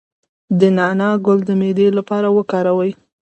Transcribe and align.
د 0.59 0.61
نعناع 0.77 1.15
ګل 1.25 1.39
د 1.45 1.49
معدې 1.59 1.87
لپاره 1.97 2.27
وکاروئ 2.37 2.91